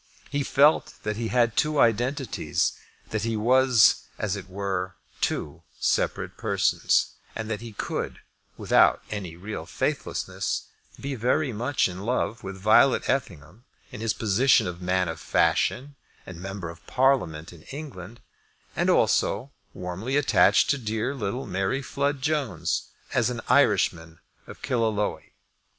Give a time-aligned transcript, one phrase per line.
[0.31, 2.73] He felt that he had two identities,
[3.11, 8.17] that he was, as it were, two separate persons, and that he could,
[8.57, 10.63] without any real faithlessness,
[10.99, 15.93] be very much in love with Violet Effingham in his position of man of fashion
[16.25, 18.21] and member of Parliament in England,
[18.75, 25.21] and also warmly attached to dear little Mary Flood Jones as an Irishman of Killaloe.